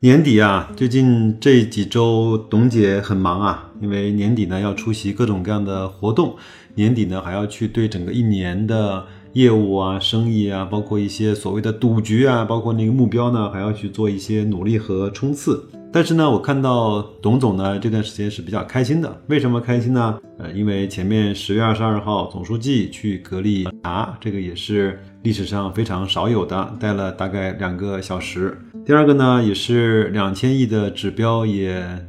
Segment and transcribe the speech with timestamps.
[0.00, 6.36] 年底啊，最近这几周董姐很忙啊，因为年底呢要出席各种各样的活动，
[6.74, 15.66] 年底呢还要去对整个一年的业务啊、生意啊，包括一些所谓的赌局啊，包括那个目标呢，还要去做一些努力和冲刺。
[15.90, 19.22] 但是呢，我看到董总呢这段时间是比较开心的。
[19.28, 20.18] 为什么开心呢？
[20.38, 28.58] 呃，因为前面十月二十二号总书记去格力查，这个也是历史上非常少有的，待了大概两个小时。
[28.86, 32.06] 第二个呢，也是两千亿的指标也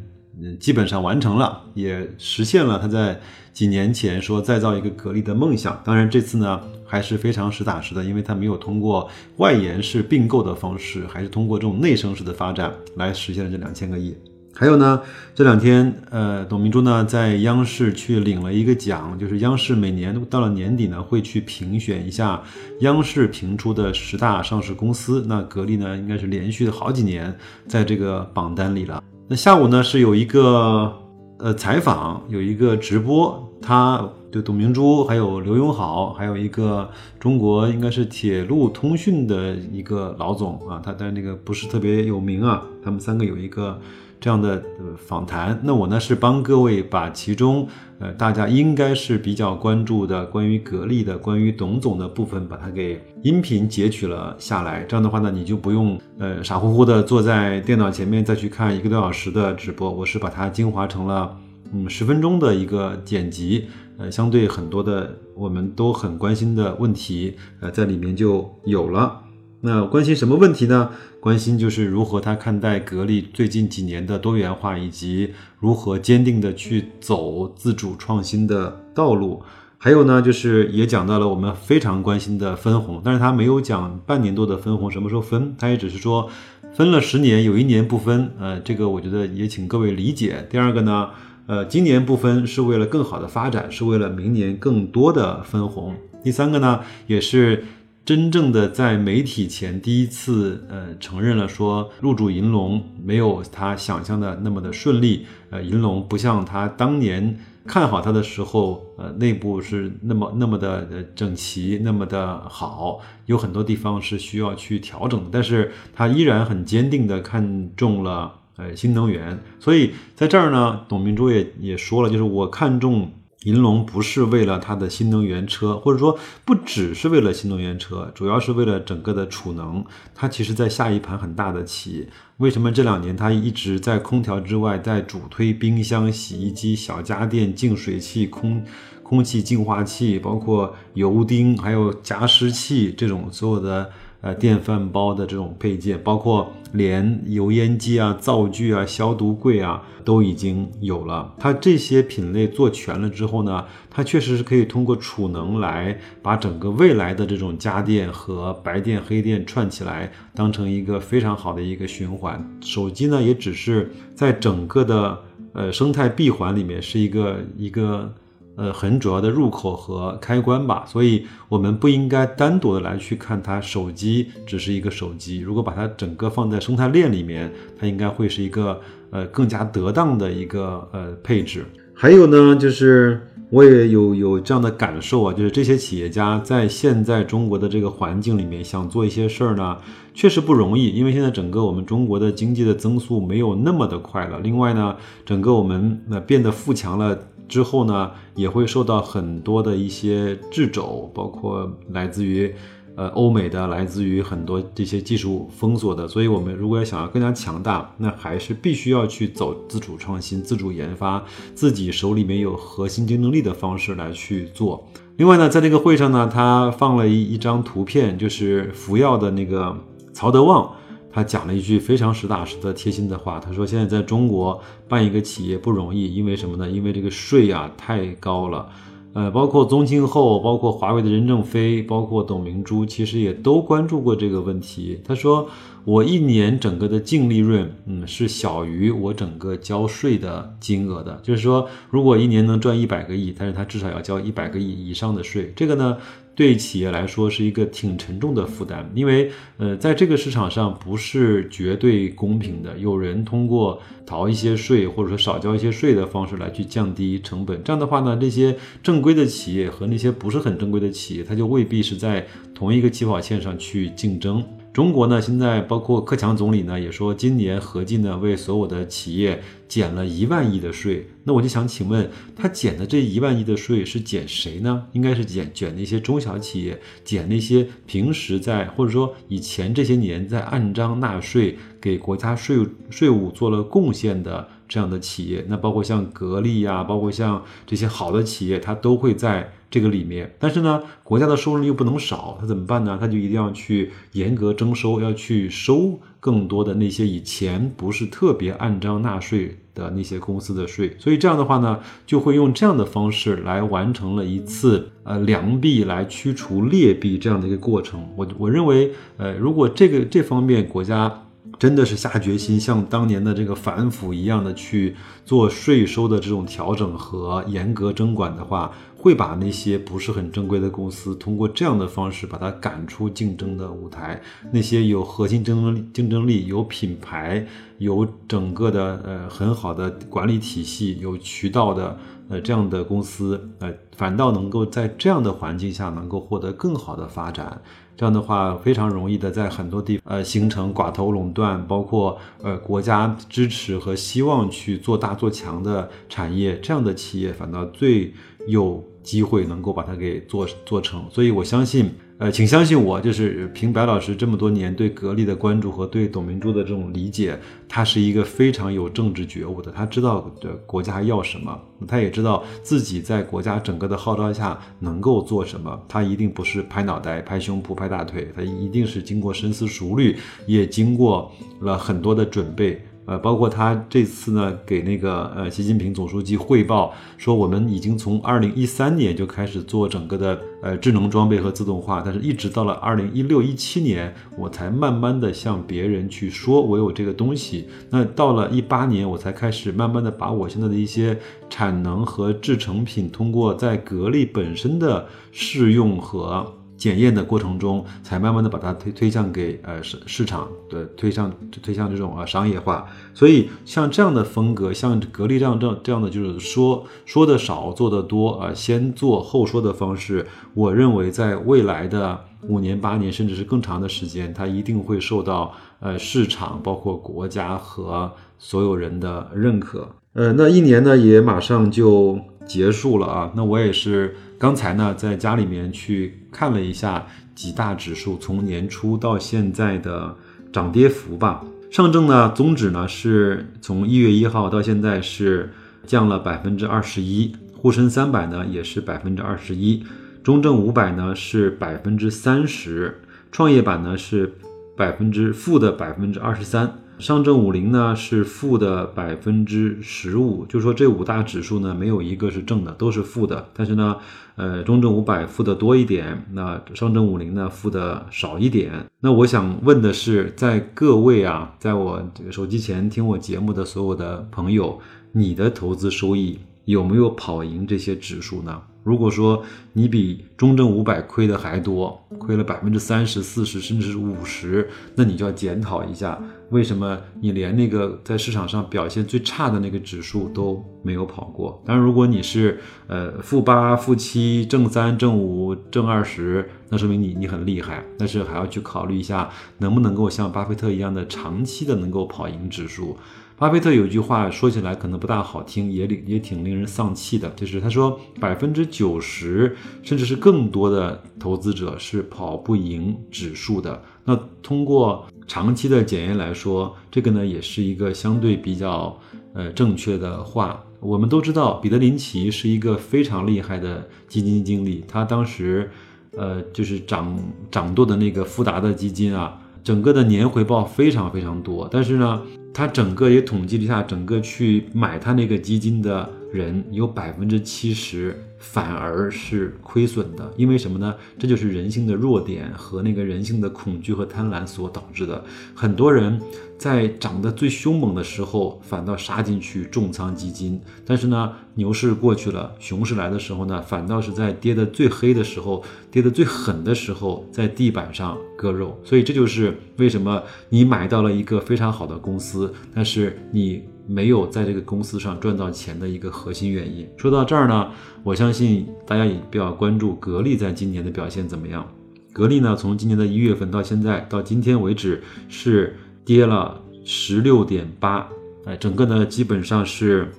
[0.60, 3.20] 基本上完成了，也实现了他在
[3.52, 5.82] 几年前说再造一个格力的梦想。
[5.84, 6.62] 当然这次呢。
[6.90, 14.16] 还是非常实打实的，因为它没有通过外延式并购的方式，还是通过这种内生式的发展来实现了这两千个亿。
[14.60, 15.00] 还有呢，
[15.36, 22.42] 这两天，呃，董明珠呢在央视去领了一个奖，就是央视每年到了年底呢会去评选一下
[22.80, 29.04] 央视评出的十大上市公司，那格力呢应该是连续的好几年在这个榜单里了。
[29.28, 30.92] 那下午呢是有一个
[31.38, 34.10] 呃采访，有一个直播，他。
[34.30, 42.62] 就董明珠，还有刘永好，还有一个中国应该是铁路通讯的一个老总啊，他但那个不是特别有名啊。
[42.84, 43.80] 他们三个有一个
[44.20, 45.60] 这样的呃访谈。
[45.64, 47.68] 那我呢是帮各位把其中
[48.00, 54.84] 呃大家应该是比较关注的关于格力的、关于董总的部分，把它给音频截取了下来。
[54.84, 59.92] 这样的话呢，你就不用呃傻乎乎的坐在电脑前面再去看一个多小时的直播。
[59.92, 61.38] 我是把它精华成了
[61.74, 63.68] 嗯十分钟的一个剪辑。
[64.00, 69.20] 呃，相对很多的我们都很关心的问题，呃，在里面就有了。
[69.62, 70.92] 那关心什么问题呢？
[71.20, 79.42] 关心就是如何他看待格力最近几年的多元化，以及如何坚定的去走自主创新的道路。
[79.80, 86.30] 还有呢，就是也讲到了我们非常关心的分红，但是他没有讲半年多的分红什么时候分，他也只是说
[86.74, 88.32] 分了十年，有一年不分。
[88.40, 90.48] 呃，这个我觉得也请各位理解。
[90.50, 91.10] 第二个呢？
[91.48, 95.96] 呃，今年不分是为了更好的发展，是为了明年更多的分红。
[96.22, 97.64] 第三个呢，也是
[98.08, 105.26] 真正的在媒体前第一次呃承认了说入主银龙没有他想象的那么的顺利。
[105.50, 115.30] 呃，银龙不像他当年看好他的时候，呃，内部是那么那么的整齐，那么的好，有很多地方是需要去调整的。
[115.30, 118.36] 但是他依然很坚定的看中了。
[118.56, 123.12] 呃，新能源，所以在这儿呢，董明珠也也说了，就是我看中
[123.44, 129.86] 银龙不是为了它的新能源车，或者说不只是为了新能源车，主要是为了整个的储能。
[130.16, 132.10] 它其实在下一盘很大的棋。
[132.38, 138.64] 为什么这两年它一直在空调之外，在主推冰箱、洗衣机、小家电、净水器、空
[139.04, 143.92] 空气净化器，包括油汀，还有加湿器这种所有的。
[144.20, 151.34] 呃，电饭煲的这种配件，包括连油烟机啊、灶具啊、消毒柜啊，都已经有了。
[151.38, 162.44] 它这些品类做全了之后呢，它确实是可以通过储能来把整个未来的这种家电和白电黑电串起来，当成一个非常好的一个循环。
[162.60, 165.20] 手机呢，也只是在整个的
[165.54, 168.12] 呃生态闭环里面是一个一个。
[168.58, 173.62] 呃，很主要的入口和开关吧，所以我们不应该单独的来去看它。
[173.62, 178.82] 手机只是一个手机，如果把它整个放在生态链里面，它应该会是一个
[179.12, 181.66] 呃更加得当的一个呃配置。
[181.94, 189.78] 还有呢，就是我也有有这样的感受啊，就是这些企业家在现在中国的这个环境里面想做一些事儿呢，
[190.16, 194.40] 确实不容易，因为现在整个我们中国的经济的增速没有那么的快了。
[194.40, 197.16] 另外呢，整个我们呃变得富强了。
[197.48, 202.54] 之后呢，也会受到很多的一些掣肘，包括来自于
[202.96, 206.08] 呃欧美的，来自于很多这些技术封锁的。
[206.08, 211.24] 所以，我们如果要想要更加强大，那还是必须要去走自主创新、自主研发，
[211.54, 214.88] 自己手里面有核心竞争力的方式来去做。
[215.18, 219.76] 另外呢，在这个会上呢，他放了一一张图片，就是福耀的那个
[220.14, 220.74] 曹德旺。
[221.18, 226.70] 他讲了一句非常实打实的贴心的话，他说：“现在在中国办一个企业不容易，因为什么呢？
[226.70, 228.70] 因为这个税啊太高了。
[229.14, 235.02] 呃，包括宗庆后，包括华为的任正非，包括董明珠，其实也都关注过这个问题。
[235.04, 235.50] 他说，
[235.86, 241.20] 我一年整个的净利润，嗯，是小于我整个交税的金额的。
[241.24, 245.52] 就是说，如果一年能赚一百个亿，但是他至少要交一百个亿以上的税。
[245.56, 245.98] 这个呢？
[246.38, 264.46] 对企业来说是一个挺沉重的负担，因为呃，在这个市场上不是绝对公平的，有人通过逃一些税或者说少交一些税的方式来去降低成本，这样的话呢，这些正规的企业和那些不是很正规的企业，它就未必是在同一个起跑线上去竞争。
[264.78, 271.10] 中国呢，现在包括克强总理呢，也说今年合计呢为所有的企业减了一万亿的税。
[271.24, 274.84] 那我就想请问，他减的这一万亿的税是减谁呢？
[274.92, 282.60] 应该是减减那些中小企业，减那些平时在或者说以前这些年在按章纳税、给国家税
[282.92, 285.44] 税务做了贡献的这样的企业。
[285.48, 289.54] 那包括像格力呀，包括像这些好的企业，它都会在。
[289.70, 292.98] 这个里面，但是呢，国家的收入又不能少，他怎么办呢？
[293.00, 300.96] 他就一定要去严格征收，要去收更多的那些以前不是特别按章纳税的那些公司的税。
[300.98, 308.08] 所以这样的话呢，就会用这样的方式来完成了一次呃良币来驱除劣币这样的一个过程。
[308.16, 311.24] 我我认为，呃，如果这个这方面国家。
[311.60, 318.72] 真的是下决心像当年的这个反腐一样的去做税收的这种调整和严格征管的话，
[319.08, 324.22] 会把那些不是很正规的公司通过这样的方式把它赶出竞争的舞台。
[324.52, 337.62] 那些有核心竞争力、竞争力、有品牌、有整个的呃很好的管理体系、有渠道的呃这样的公司，呃反倒能够在这样的环境下能够获得更好的发展。
[337.96, 348.14] 这样的话，非常容易的在很多地呃形成寡头垄断，包括呃国家支持和希望去做大做强的产业，这样的企业反倒最
[348.48, 351.06] 有机会能够把它给做做成。
[351.10, 351.90] 所以我相信。
[352.20, 357.40] 呃，请相信我，就是凭白老师这么多年对格力的关注和对董明珠的这种理解，
[357.70, 359.72] 他是一个非常有政治觉悟的。
[359.72, 361.56] 他知道的国家要什么，
[361.88, 365.80] 他也知道自己在国家整个的号召下能够做什么。
[365.88, 370.18] 他一定不是拍脑袋、拍胸脯、拍大腿，他一定是经过深思熟虑，
[370.48, 371.32] 也经过
[371.62, 372.82] 了很多的准备。
[373.08, 387.70] 呃，包括他这次呢，给那个呃习近平总书记汇报说，我们已经从二零一三年就开始做整个的呃智能装备和自动化，但是一直到了二零一六一七年，我才慢慢的向别人去说我有这个东西。
[387.90, 391.18] 那到了一八年，我才开始慢慢的把我现在的一些
[391.50, 396.57] 产能和制成品，通过在格力本身的试用和。
[396.78, 401.34] 检验的过程中，才慢慢的把它推推向给呃市市场的推向
[401.64, 402.88] 推向这种啊商业化。
[403.14, 419.90] 所以像这样的风格，像格力这样这样这样的就是说说的少做的多啊，先做后说的方式，我认为在未来的五年八年甚至是更长的时间，它一定会受到呃市场包括国家和所有人的认可。
[420.14, 424.16] 呃，那一年呢也马上就结束了啊，那我也是。
[424.40, 430.16] 刚才呢，在家里面去看了一下几大指数从年初到现在的
[430.54, 431.44] 涨跌幅吧。
[431.72, 435.52] 上证呢，综指呢是从一月一号到现在是
[435.88, 439.84] 降了百分之二十一，沪深三百呢也是百分之二十一，
[440.24, 443.02] 中证五百呢是百分之三十，
[443.32, 444.32] 创业板呢是
[444.78, 446.78] 百分之负的百分之二十三。
[447.00, 453.50] 上证五零呢是负的百分之十五，就说这五大指数呢没有一个是正的，都是负的。
[453.54, 453.98] 但是呢，
[454.36, 458.72] 呃，中证五百负的多一点，那上证五零呢负的少一点。
[459.00, 464.80] 那我想问的是，在各位啊，在我这个手机前听我节目的所有的朋友，
[465.12, 468.62] 你的投资收益有没有跑赢这些指数呢？
[468.88, 476.18] 如果说你比中证五百亏的还多，亏了百分之三十四十甚至是五十，那你就要检讨一下，
[476.52, 481.62] 为什么你连那个在市场上表现最差的那个指数都没有跑过？
[481.66, 487.84] 当然，如果你是呃负八、负七、正三、正五、正二十，那说明你你很厉害。
[487.98, 492.96] 但是还要去考虑一下，能不能够像巴菲特一样的长期的能够跑赢指数。
[493.40, 503.80] 巴菲特有句话说起来可能不大好听，也令也挺令人丧气的，就是他说百分之九十甚至是更多的投资者是跑不赢指数的。
[504.06, 509.00] 那通过长期的检验来说，这个呢也是一个相对比较
[509.34, 510.64] 呃正确的话。
[510.80, 515.70] 我们都知道，彼得林奇是一个非常厉害的基金经理，他当时
[516.16, 517.16] 呃就是掌
[517.52, 522.22] 掌舵的那个富达的基金啊，整个的年回报非常非常多，但是呢。
[522.54, 530.96] 他整个也统计了一下，整个去买他那个基金的人有百分之七十反而是亏损的，因为什么呢？
[531.20, 535.24] 这就是人性的弱点和那个人性的恐惧和贪婪所导致的。
[535.54, 536.20] 很多人
[536.58, 548.80] 在涨得最凶猛的时候，反倒杀进去重仓基金，但是呢，牛市过去了，熊市来的时候呢，反倒是在跌得最黑的时候，跌得最狠的时候，在地板上割肉。
[548.84, 553.64] 所以这就是为什么你买到了一个非常好的公司，但是你。
[553.90, 556.86] 没有在这个公司上赚到钱的一个核心原因。
[556.98, 557.72] 说到这儿呢，
[558.04, 561.66] 我相信大家也比较关注格力在今年的表现怎么样。
[562.12, 568.08] 格力呢，从今年的一月份到现在到今天为止是跌了十六点八，
[568.46, 570.10] 哎，整个呢基本上是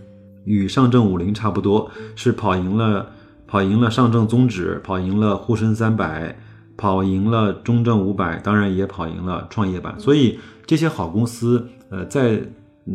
[0.45, 3.11] 与上证五零差不多，是跑赢了
[3.47, 6.38] 跑赢了上证综指，跑赢了沪深三百，
[6.76, 9.99] 跑赢了中证五百，当然也跑赢了创业板。
[9.99, 12.42] 所以这些好公司，呃，在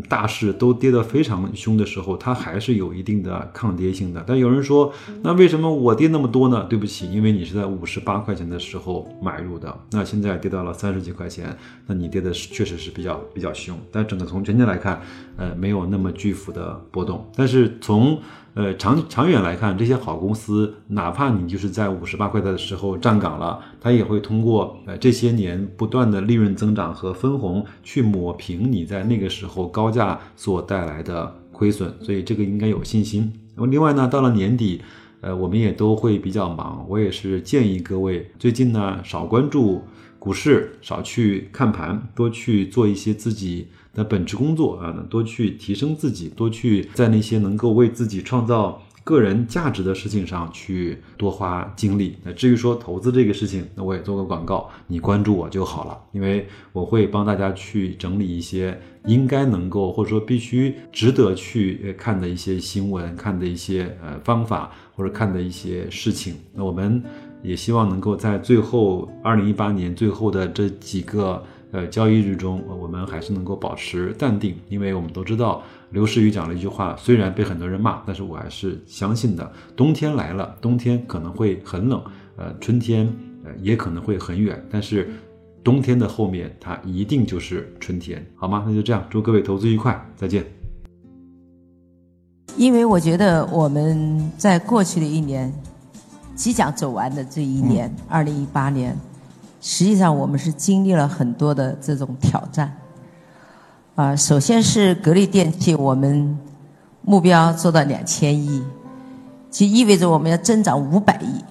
[0.09, 4.23] 大势都跌得非常凶的时候，它还是有一定的抗跌性的。
[4.25, 6.65] 但有人说，那为什么我跌那么多呢？
[6.69, 11.55] 对不起，因为你是在五十八块钱的时候买入的，那现在跌到了三十几块钱，
[11.87, 13.77] 那你跌的确实是比较比较凶。
[13.91, 15.01] 但整个从全年来看，
[15.37, 17.29] 呃，没有那么巨幅的波动。
[17.35, 18.19] 但是从
[18.55, 33.33] 呃，长长远来看，这些好公司，哪怕你就是在五十八块的时候站岗了，它也会通过呃这些年不断的利润增长和分红去抹平你在那个时候高价所带来的亏损，所以这个应该有信心。
[33.55, 34.81] 那么另外呢，到了年底，
[35.21, 39.81] 呃，我们也都会比较忙，我也是建议各位最近呢少关注
[40.19, 43.69] 股市，少去看盘，多去做一些自己。
[43.93, 52.15] 的本职工作啊，多去提升自己，多去在那些能够为自己创造个人价值的事情上去多花精力。
[52.23, 66.35] 那至于说投资这个事情，那我也做个广告，你关注我就好了，因为我会帮大家去整理一些应该能够或者说必须值得去看的一些新闻、看的一些呃方法或者看的一些事情。
[66.53, 67.03] 那我们
[67.43, 71.43] 也希望能够在最后二零一八年最后的这几个。
[71.73, 79.51] 呃，交易日中，我们还是能够保持淡定，因为我们都知道刘诗雨讲了一句话，虽然被很多人骂，但是我还是相信的。
[79.75, 81.99] 冬天来了，冬天可能会很冷，
[82.37, 83.11] 呃，春天
[83.43, 85.09] 呃也可能会很远，但是
[85.63, 88.63] 冬天的后面它一定就是春天，好吗？
[88.67, 90.45] 那就这样，祝各位投资愉快，再见。
[92.55, 95.51] 因为我觉得我们在过去的一年，
[96.35, 98.95] 即将走完的这一年，二零一八年。
[99.65, 102.75] 实际上，我们是经历了很多的这种挑战。
[103.95, 106.37] 啊，首先是格力电器，我们
[107.01, 108.61] 目标做到两千亿，
[109.49, 111.41] 就意味着我们要增长五百亿。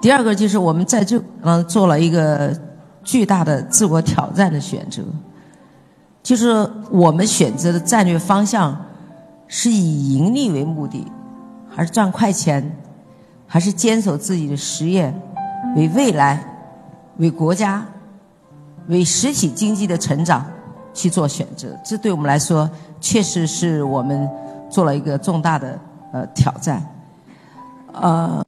[0.00, 2.58] 第二个就是我们在这嗯做了一个
[3.04, 5.02] 巨大的自我挑战的选择，
[6.22, 8.74] 就是我们选择的战略方向
[9.48, 11.06] 是以盈利为目的，
[11.68, 12.74] 还是赚快钱，
[13.46, 15.14] 还是坚守自己的实业？
[15.76, 16.42] 为未来、
[17.18, 17.84] 为国家、
[18.88, 20.44] 为实体经济的成长
[20.92, 22.68] 去做选择，这对我们来说
[23.00, 24.28] 确实是我们
[24.70, 25.78] 做了一个重大的
[26.12, 26.84] 呃挑战。
[27.92, 28.44] 呃，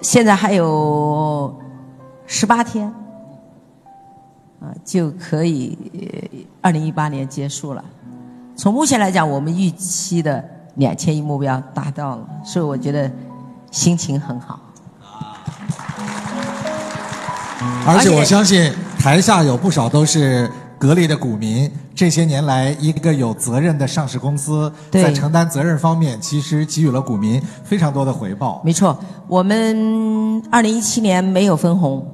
[0.00, 1.54] 现在还有
[2.26, 2.86] 十八天
[4.60, 7.84] 啊，就可以二零一八年结束了。
[8.56, 10.44] 从目前来讲，我们预期的
[10.76, 13.10] 两千亿目标达到了，所以我觉得
[13.70, 14.60] 心情很好。
[17.86, 21.70] 而且我相信台下有不少都是格力的股民。
[21.94, 28.62] 这些年来，一个有责任的上市公司，在承担责任方面，其实给予了股民非常多的回报。
[28.64, 28.98] 没错，
[29.28, 32.06] 我们二零一七年没有分红。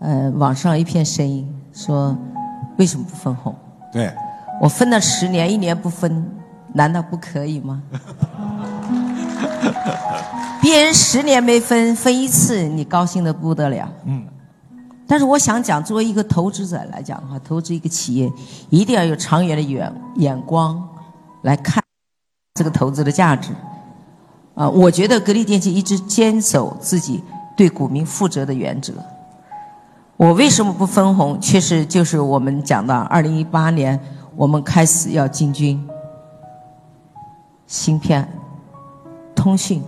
[0.00, 2.16] 呃，网上一片声音说，
[2.78, 3.54] 为什么不分红？
[3.92, 4.12] 对，
[4.60, 6.28] 我分了十年，一年不分，
[6.72, 7.80] 难道不可以吗？
[10.62, 13.92] 别人十年没分，分一次，你高兴的不得了。
[14.04, 14.24] 嗯。
[15.08, 18.32] 但是我想讲，作为一个投资者来讲的话，投资一个企业，
[18.70, 20.80] 一定要有长远的眼眼光
[21.42, 21.82] 来看
[22.54, 23.50] 这个投资的价值。
[24.54, 27.20] 啊，我觉得格力电器一直坚守自己
[27.56, 28.94] 对股民负责的原则。
[30.16, 31.40] 我为什么不分红？
[31.40, 33.98] 确实就是我们讲到二零一八年，
[34.36, 35.84] 我们开始要进军
[37.66, 38.26] 芯片、
[39.34, 39.82] 通讯。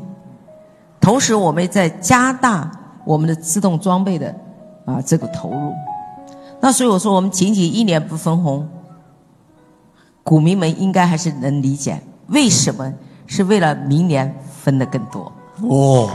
[1.04, 2.70] 同时，我们在加大
[3.04, 4.34] 我们的自动装备的
[4.86, 5.70] 啊这个投入。
[6.62, 8.66] 那所以我说，我们仅仅一年不分红，
[10.22, 12.90] 股民们应该还是能理解为什么
[13.26, 15.30] 是为了明年分的更多。
[15.68, 16.08] 哦，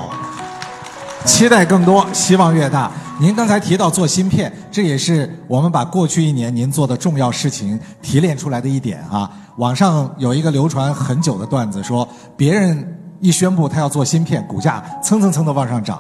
[1.24, 2.92] 期待更多，希望越大。
[3.20, 9.30] 您刚才提到做芯片，这也是我们把过去一年您做的重要事情提炼出来的一点啊。
[9.58, 15.98] 网上有一个流传很久的段子，说别人一宣布他要做芯片，股价蹭蹭蹭的往上涨；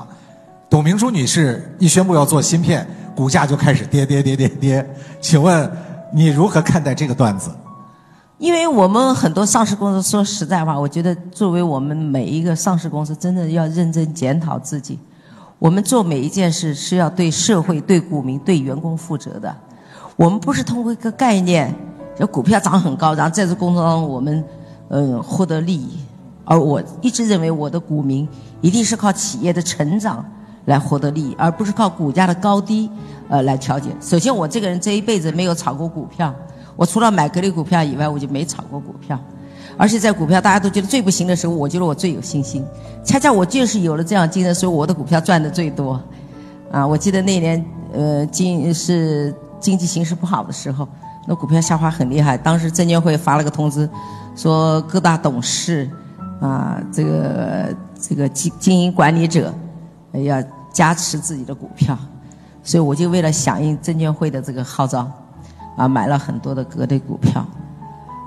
[0.69, 4.95] 董明珠女士一宣布要做芯片，股价就开始跌跌跌跌跌。
[5.19, 5.69] 请问
[6.13, 7.51] 你如何看待这个段子？
[8.37, 14.97] 因为我们很多上市公司，说实在话，我觉得作为我们每一个上市公司，真的要认真检讨自己。
[15.57, 19.53] 我们做每一件事是要对社会、对股民、对员工负责的。
[20.15, 21.75] 我们不是通过一个概念，
[22.17, 24.41] 就股票涨很高，然后在这过程当中我们
[24.87, 25.97] 嗯获得利益。
[26.49, 28.27] 而我一直认为，我的股民
[28.59, 30.25] 一定是靠企业的成长
[30.65, 32.89] 来获得利益，而不是靠股价的高低
[33.29, 33.91] 呃来调节。
[34.01, 36.33] 首先，我这个人这一辈子没有炒过股票。
[36.75, 39.19] 我除了买格力股票以外，我就没炒过股票，
[39.77, 42.65] 而且在股票大家都觉得最不行的时候，我觉得我最有信心。
[43.03, 46.01] 恰恰我就是有了这样精神，所以我的股票赚的最多。
[46.71, 47.63] 啊，我记得那年
[47.93, 50.87] 呃经是经济形势不好的时候，
[51.27, 52.35] 那股票下滑很厉害。
[52.35, 53.87] 当时证监会发了个通知，
[54.35, 55.87] 说各大董事
[56.39, 59.53] 啊，这个这个经经营管理者
[60.11, 61.97] 要加持自己的股票，
[62.63, 65.09] 所以我就为了响应证监会的这个号召。
[65.77, 67.45] 啊，买了很多的格力股票，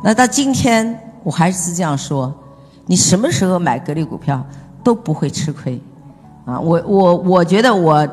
[0.02, 2.35] 那到今天我还是这样说：，
[2.87, 4.42] 你什么时候买格力股票
[4.83, 5.78] 都不会吃亏，
[6.47, 8.09] 啊，我我我觉得我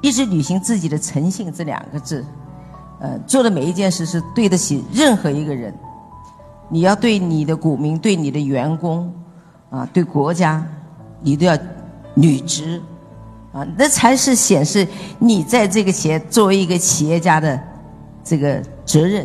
[0.00, 2.24] 一直履行自己的诚信这两个字，
[3.00, 5.74] 呃，做的每一件事是对得起任何一个人，
[6.74, 9.08] 你要对你的股民、对你的员工，
[9.70, 10.66] 啊，对国家，
[11.20, 11.56] 你都要
[12.16, 12.82] 履职，
[13.52, 14.84] 啊，那才是显示
[15.20, 17.56] 你在这个企业作为一个企业家的。
[18.24, 19.24] 这个责任，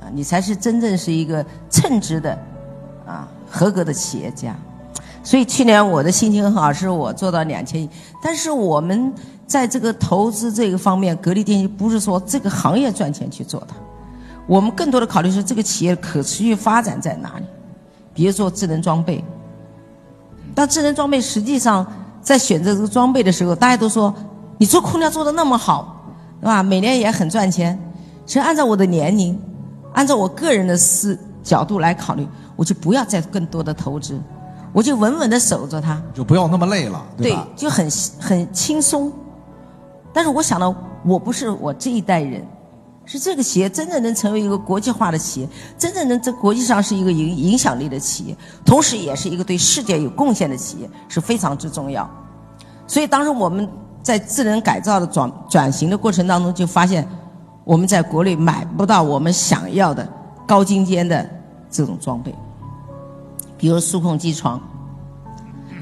[0.00, 2.38] 啊，你才是真正是一个称职的，
[3.04, 4.54] 啊，合格的企业家。
[5.24, 7.90] 所以去年我的心情很好，是我做到两千亿。
[8.22, 9.12] 但是我们
[9.48, 13.68] 在这个投资这个方面，格力电器不是说这个行业赚钱去做的，
[14.48, 17.44] 我们更多的考虑是这个企业可持续发展在哪里。
[18.14, 19.22] 比如说智能装备，
[20.54, 21.86] 但智能装备实际上
[22.20, 24.12] 在选择这个装备的时候，大家都说
[24.56, 26.02] 你做空调做的那么好，
[26.40, 26.62] 对吧？
[26.62, 27.78] 每年也很赚钱。
[28.26, 29.38] 其实按照我的年龄，
[29.92, 32.26] 按照我个人的思角度来考虑，
[32.56, 34.18] 我就不要再更多的投资，
[34.72, 37.30] 我就稳稳的守着它，就不要那么累了，对？
[37.30, 39.12] 对，就很很轻松。
[40.12, 42.44] 但是我想到，我不是我这一代人，
[43.08, 52.08] 是这个企业真正能成为一个国际化的企业，真正能在国际上是一个影影响力的企业，同时也是一个对世界有贡献的企业，是非常之重要。
[52.86, 53.68] 所以当时我们
[54.02, 57.04] 在智能改造的转转型的过程当中，就发现。
[57.64, 60.08] 我们在国内买不到我们想要的
[60.46, 61.28] 高精尖的
[61.70, 62.34] 这种装备，
[63.58, 64.58] 比如数控机床。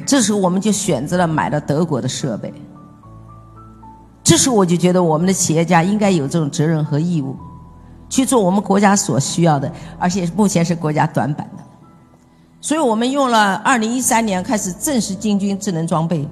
[0.04, 2.52] 这时候我们就选择了买了德国的设备。
[4.26, 7.36] 这时候我就觉得我们的企业家应该有这种责任和义务，
[8.08, 11.62] 去做我们国家所需要的，而且目前是国家短板的。
[12.60, 16.28] 所以我们用了二零一三年开始正式进军智能装备，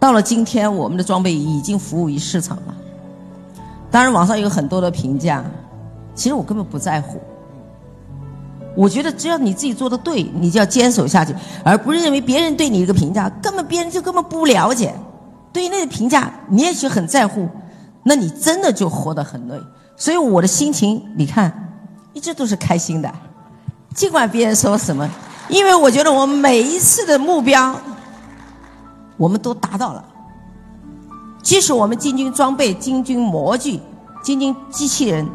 [0.00, 2.74] 到了今天，我们的装备已经服务于市场了。
[3.88, 5.44] 当然，网上有很多的评价，
[6.16, 7.20] 其实我根本不在乎。
[8.74, 14.92] 我觉得只要你自己做的对，你就要坚守下去，而不是认为别人对你一个评价，根本别人就根本不了解。
[15.52, 17.48] 对于那个评价，你也许很在乎，
[18.02, 19.58] 那你真的就活得很累。
[19.96, 21.74] 所以我的心情，你看，
[22.12, 23.12] 一直都是开心的，
[23.94, 25.08] 尽管别人说什么，
[25.48, 27.74] 因为我觉得我们每一次的目标，
[29.16, 30.04] 我们都达到了。
[31.42, 33.80] 即使我们进军装备、进军模具、
[34.22, 35.26] 进军机器人，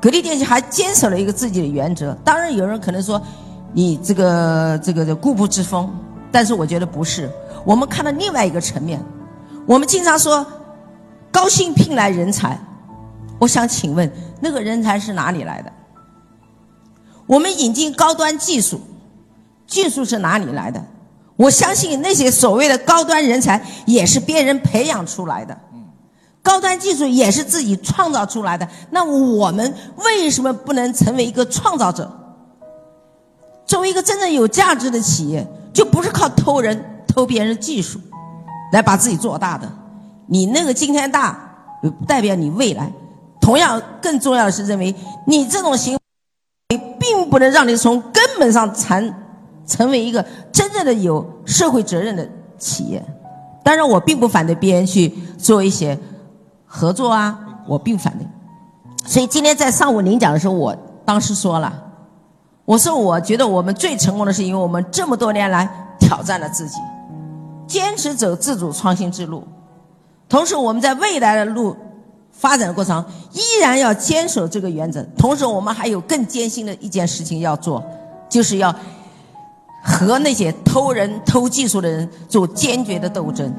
[0.00, 2.16] 格力电器还坚守了一个自己的原则。
[2.22, 3.20] 当然，有人可能说
[3.72, 5.90] 你这个这个固步自封，
[6.30, 7.30] 但是我觉得不是。
[7.64, 9.02] 我们看到另外一个层面，
[9.70, 10.44] 我们经常说
[11.30, 12.58] 高薪聘来人才，
[13.38, 15.72] 我想请问那个人才是哪里来的？
[17.24, 18.80] 我们引进高端技术，
[19.68, 20.84] 技术是哪里来的？
[21.36, 25.56] 我相信那些所谓的高端人才也是别人培养出来的，
[26.42, 28.68] 高端技术也是自己创造出来的。
[28.90, 32.10] 那我们为什么不能成为一个创造者？
[33.64, 38.00] 作为一个真正有价值的企业，就不是靠偷人、偷别人技术
[38.72, 39.70] 来把自己做大的。
[40.26, 41.38] 你那个今天大，
[41.82, 42.92] 不代表你未来。
[43.40, 44.94] 同样，更重要的是认为
[45.26, 49.14] 你这种行为，并不能让你从根本上成。
[49.66, 52.28] 成为一个真正的有社会责任的
[52.58, 53.00] 企业，
[53.62, 55.96] 当然我并不反对别人去做一些
[56.66, 58.26] 合作啊，我并不反对。
[59.06, 61.72] 所以今天在上午领奖的时候，我当时说了，
[62.64, 66.78] 我说我觉得我们最成功的是因为我们这么多年来挑战了自己，
[67.70, 69.46] 坚持走自主创新之路，
[70.28, 71.76] 同时，我们在未来的路
[72.32, 75.00] 发展的过程，依然要坚守这个原则。
[75.16, 77.80] 同时，我们还有更艰辛的一件事情要做，
[78.28, 78.74] 就是要
[79.84, 83.54] 和那些偷人、偷技术的人做坚决的斗争。